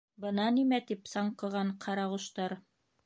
[0.23, 2.57] Бына нимә тип саңҡыған ҡарағоштар.